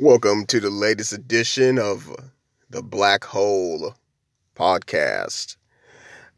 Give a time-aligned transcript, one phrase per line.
[0.00, 2.08] Welcome to the latest edition of
[2.70, 3.96] the Black Hole
[4.54, 5.56] podcast.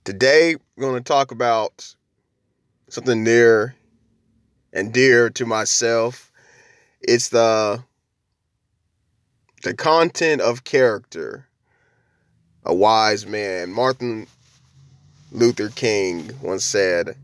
[0.02, 1.94] Today, we're going to talk about
[2.88, 3.74] something near
[4.72, 6.32] and dear to myself.
[7.02, 7.84] It's the
[9.62, 11.46] the content of character.
[12.64, 14.26] A wise man, Martin
[15.32, 17.14] Luther King once said,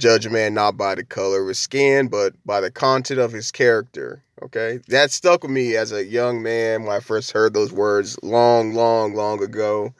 [0.00, 3.32] "Judge a man not by the color of his skin, but by the content of
[3.32, 7.52] his character." Okay, that stuck with me as a young man when I first heard
[7.52, 9.94] those words long, long, long ago.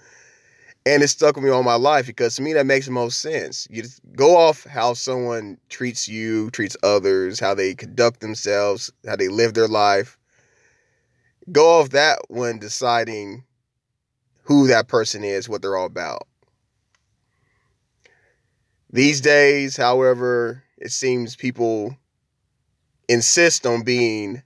[0.86, 3.20] And it stuck with me all my life because to me that makes the most
[3.20, 3.68] sense.
[3.70, 3.84] You
[4.16, 9.52] go off how someone treats you, treats others, how they conduct themselves, how they live
[9.52, 10.19] their life.
[11.52, 13.44] Go off that when deciding
[14.44, 16.27] who that person is, what they're all about.
[18.92, 21.96] These days, however, it seems people
[23.08, 24.42] insist on being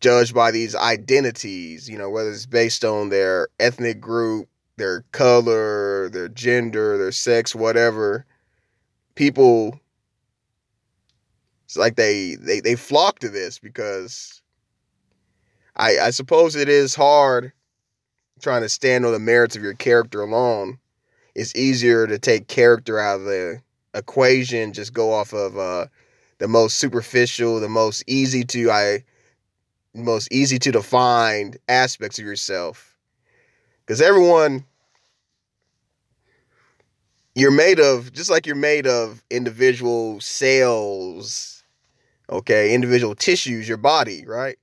[0.00, 6.08] judged by these identities, you know, whether it's based on their ethnic group, their color,
[6.10, 8.26] their gender, their sex, whatever.
[9.14, 9.80] People
[11.64, 14.42] it's like they they they flock to this because
[15.76, 17.52] I I suppose it is hard
[18.40, 20.78] trying to stand on the merits of your character alone.
[21.34, 23.60] It's easier to take character out of the
[23.94, 25.86] equation, just go off of uh
[26.38, 29.04] the most superficial, the most easy to I
[29.94, 32.96] most easy to define aspects of yourself.
[33.86, 34.64] Cuz everyone
[37.34, 41.62] you're made of just like you're made of individual cells,
[42.28, 44.58] okay, individual tissues, your body, right?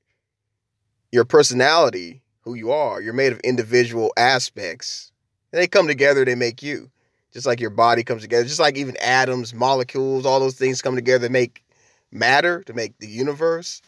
[1.11, 5.11] Your personality, who you are, you're made of individual aspects.
[5.51, 6.89] They come together, they make you.
[7.33, 10.95] Just like your body comes together, just like even atoms, molecules, all those things come
[10.95, 11.63] together, to make
[12.11, 13.81] matter, to make the universe.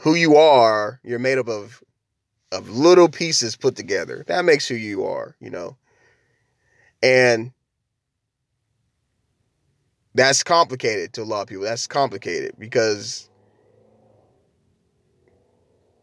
[0.00, 1.82] Who you are, you're made up of
[2.52, 4.24] of little pieces put together.
[4.28, 5.76] That makes who you are, you know.
[7.02, 7.52] And
[10.14, 11.64] that's complicated to a lot of people.
[11.64, 13.28] That's complicated because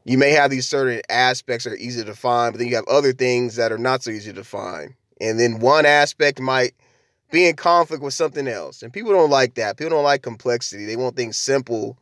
[0.05, 2.87] you may have these certain aspects that are easy to find, but then you have
[2.87, 4.93] other things that are not so easy to find.
[5.21, 6.73] And then one aspect might
[7.31, 8.83] be in conflict with something else.
[8.83, 9.77] And people don't like that.
[9.77, 10.85] People don't like complexity.
[10.85, 11.97] They want things simple.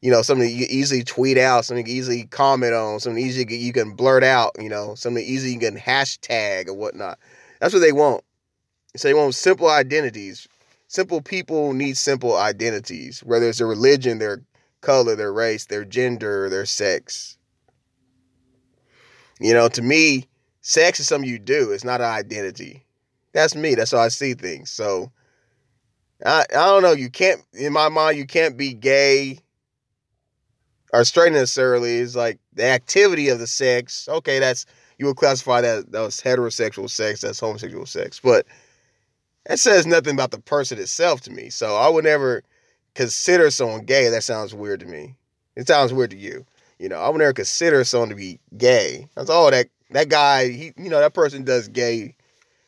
[0.00, 3.72] You know, something you easily tweet out, something you easily comment on, something easy you
[3.72, 7.18] can blurt out, you know, something easy you can hashtag or whatnot.
[7.60, 8.22] That's what they want.
[8.96, 10.48] So they want simple identities.
[10.86, 14.40] Simple people need simple identities, whether it's their religion, their
[14.80, 17.36] color, their race, their gender, their sex.
[19.40, 20.28] You know, to me,
[20.60, 21.70] sex is something you do.
[21.72, 22.84] It's not an identity.
[23.32, 23.74] That's me.
[23.74, 24.70] That's how I see things.
[24.70, 25.12] So
[26.24, 26.92] I I don't know.
[26.92, 29.38] You can't in my mind you can't be gay
[30.92, 31.98] or straight necessarily.
[31.98, 34.08] It's like the activity of the sex.
[34.08, 34.66] Okay, that's
[34.98, 37.20] you would classify that that's heterosexual sex.
[37.20, 38.20] That's homosexual sex.
[38.20, 38.46] But
[39.46, 41.50] that says nothing about the person itself to me.
[41.50, 42.42] So I would never
[42.94, 44.08] consider someone gay.
[44.08, 45.14] That sounds weird to me.
[45.56, 46.44] It sounds weird to you.
[46.78, 49.08] You know, I would never consider someone to be gay.
[49.14, 50.48] That's all that that guy.
[50.48, 52.14] He you know that person does gay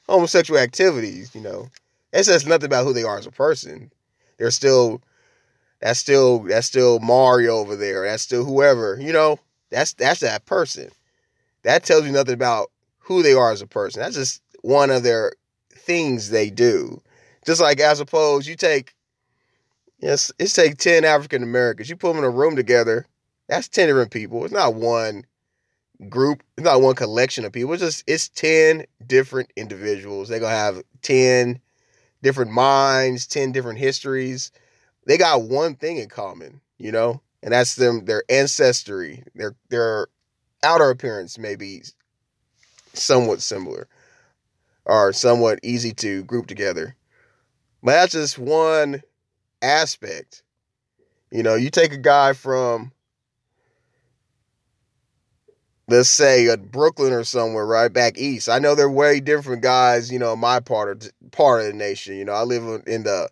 [0.09, 1.69] homosexual activities, you know.
[2.13, 3.93] It says nothing about who they are as a person.
[4.39, 5.01] They're still
[5.81, 8.05] that's still that's still Mario over there.
[8.05, 9.39] That's still whoever, you know.
[9.71, 10.91] That's that's that person.
[11.63, 14.03] That tells you nothing about who they are as a person.
[14.03, 15.33] That's just one of their
[15.71, 17.01] things they do.
[17.47, 18.95] Just like as opposed you take
[20.00, 23.06] yes, it's take 10 African Americans, you put them in a room together,
[23.49, 24.44] that's 10 different people.
[24.44, 25.25] It's not one
[26.09, 26.43] group.
[26.56, 27.72] It's not one collection of people.
[27.72, 30.28] It's just it's 10 different individuals.
[30.28, 31.60] They're gonna have 10
[32.22, 34.53] different minds, 10 different histories.
[35.06, 40.09] They got one thing in common, you know, and that's them their ancestry, their their
[40.62, 41.83] outer appearance may be
[42.93, 43.89] somewhat similar
[44.84, 46.97] or somewhat easy to group together.
[47.83, 49.03] But that's just one
[49.62, 50.42] aspect.
[51.33, 52.92] You know, you take a guy from
[55.89, 58.48] let's say at Brooklyn or somewhere right back east.
[58.48, 62.16] I know they're way different guys, you know, my part of part of the nation.
[62.16, 63.28] You know, I live in the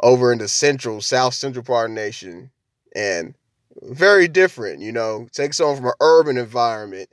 [0.00, 2.50] over in the central, south central part of the nation,
[2.94, 3.34] and
[3.82, 4.80] very different.
[4.80, 7.10] You know, take someone from an urban environment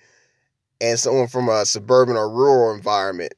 [0.81, 3.33] and someone from a suburban or rural environment.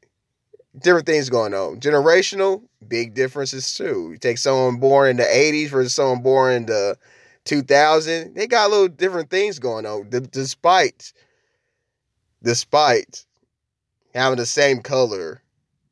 [0.77, 1.79] Different things going on.
[1.79, 4.09] Generational, big differences too.
[4.11, 6.95] You take someone born in the 80s versus someone born in the
[7.45, 11.11] 2000, they got a little different things going on, despite
[12.43, 13.25] despite
[14.13, 15.41] having the same color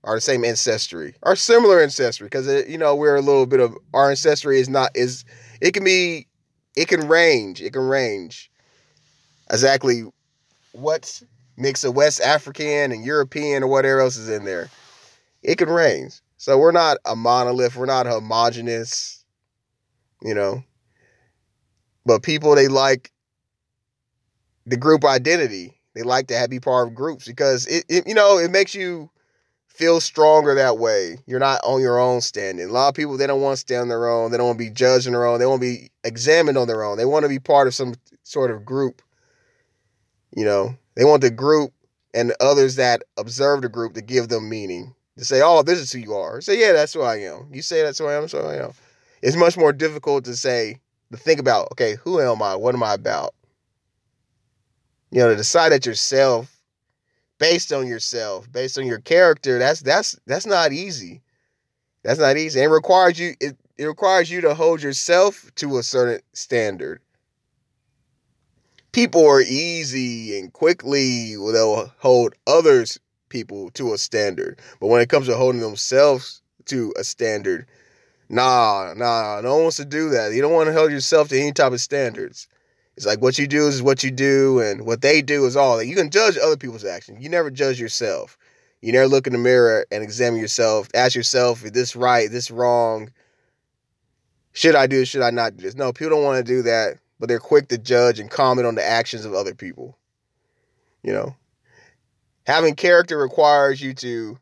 [0.03, 3.59] or the same ancestry or similar ancestry because uh, you know we're a little bit
[3.59, 5.25] of our ancestry is not is
[5.61, 6.27] it can be
[6.75, 7.61] it can range.
[7.61, 8.51] It can range
[9.49, 10.03] exactly
[10.73, 11.21] what
[11.57, 14.69] mix of West African and European or whatever else is in there.
[15.43, 16.21] It can range.
[16.37, 17.75] So we're not a monolith.
[17.75, 19.23] We're not homogenous,
[20.21, 20.63] you know.
[22.05, 23.11] But people they like
[24.65, 25.73] the group identity.
[25.95, 28.75] They like to have be part of groups because it, it you know it makes
[28.75, 29.09] you
[29.67, 31.17] feel stronger that way.
[31.25, 32.69] You're not on your own standing.
[32.69, 34.31] A lot of people they don't want to stand on their own.
[34.31, 35.39] They don't want to be judged on their own.
[35.39, 36.97] They want to be examined on their own.
[36.97, 39.01] They want to be part of some sort of group.
[40.37, 41.73] You know, they want the group
[42.13, 44.93] and others that observe the group to give them meaning.
[45.17, 46.41] To say, oh, this is who you are.
[46.41, 47.49] Say, yeah, that's who I am.
[47.51, 48.73] You say that's who I am, so I am.
[49.23, 50.79] It's much more difficult to say,
[51.11, 52.55] to think about, okay, who am I?
[52.55, 53.33] What am I about?
[55.09, 56.55] You know, to decide that yourself,
[57.39, 61.23] based on yourself, based on your character, that's that's that's not easy.
[62.03, 62.61] That's not easy.
[62.61, 67.01] It requires you it, it requires you to hold yourself to a certain standard
[68.97, 72.99] people are easy and quickly they'll hold others
[73.29, 74.59] people to a standard.
[74.79, 77.67] But when it comes to holding themselves to a standard,
[78.27, 80.33] nah, nah, no one wants to do that.
[80.33, 82.47] You don't want to hold yourself to any type of standards.
[82.95, 85.77] It's like what you do is what you do, and what they do is all
[85.77, 85.85] that.
[85.85, 87.21] You can judge other people's actions.
[87.21, 88.35] You never judge yourself.
[88.81, 90.89] You never look in the mirror and examine yourself.
[90.95, 92.25] Ask yourself, is this right?
[92.25, 93.11] Is this wrong?
[94.53, 95.09] Should I do this?
[95.09, 95.75] Should I not do this?
[95.75, 98.75] No, people don't want to do that but they're quick to judge and comment on
[98.75, 99.97] the actions of other people.
[101.03, 101.35] You know,
[102.45, 104.37] having character requires you to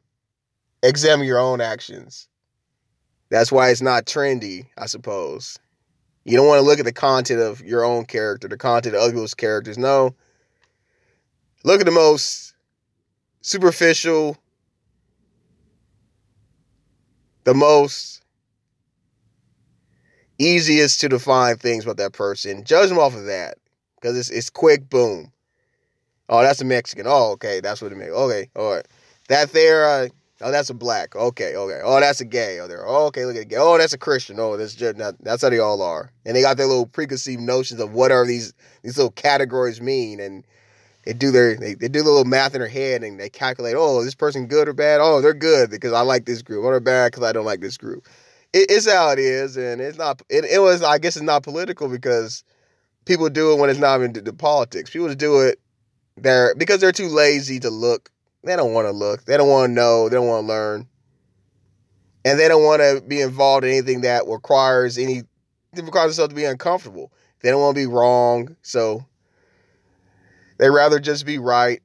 [0.84, 2.28] examine your own actions.
[3.30, 5.58] That's why it's not trendy, I suppose.
[6.24, 9.02] You don't want to look at the content of your own character, the content of
[9.02, 9.78] other people's characters.
[9.78, 10.16] No.
[11.64, 12.54] Look at the most
[13.42, 14.38] superficial,
[17.44, 18.24] the most
[20.38, 22.64] easiest to define things about that person.
[22.64, 23.58] Judge them off of that
[23.96, 24.90] because it's it's quick.
[24.90, 25.32] Boom.
[26.28, 27.06] Oh, that's a Mexican.
[27.08, 28.12] Oh, okay, that's what it means.
[28.12, 28.88] Okay, all right.
[29.30, 29.86] That there.
[29.86, 30.08] Uh,
[30.42, 31.16] oh, that's a black.
[31.16, 31.80] Okay, okay.
[31.84, 32.60] Oh, that's a gay.
[32.60, 32.86] Oh, there.
[32.86, 33.58] Oh, okay, look at the gay.
[33.58, 34.40] Oh, that's a Christian.
[34.40, 36.12] Oh, that's just not, that's how they all are.
[36.26, 40.20] And they got their little preconceived notions of what are these these little categories mean,
[40.20, 40.46] and
[41.06, 43.76] they do their they, they do a little math in their head and they calculate.
[43.78, 45.00] Oh, this person good or bad?
[45.02, 46.64] Oh, they're good because I like this group.
[46.64, 48.08] Or they're bad because I don't like this group
[48.56, 50.22] it, it's how it is, and it's not.
[50.30, 50.82] It, it was.
[50.82, 52.44] I guess it's not political because
[53.04, 54.90] people do it when it's not even the, politics.
[54.90, 55.60] People do it
[56.16, 58.10] there because they're too lazy to look.
[58.44, 59.26] They don't want to look.
[59.26, 60.08] They don't want to know.
[60.08, 60.88] They don't want to learn,
[62.24, 65.24] and they don't want to be involved in anything that requires any
[65.74, 67.12] that requires themselves to be uncomfortable.
[67.42, 69.06] They don't want to be wrong, so
[70.58, 71.82] they rather just be right.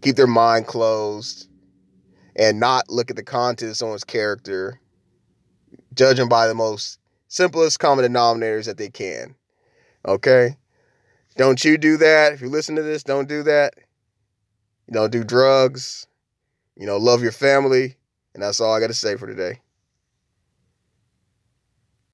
[0.00, 1.49] Keep their mind closed
[2.36, 4.80] and not look at the content of someone's character,
[5.94, 6.98] them by the most
[7.28, 9.34] simplest common denominators that they can.
[10.06, 10.56] Okay?
[11.36, 12.32] Don't you do that.
[12.32, 13.74] If you listen to this, don't do that.
[14.86, 16.06] You don't do drugs.
[16.76, 17.96] You know, love your family.
[18.34, 19.60] And that's all I got to say for today.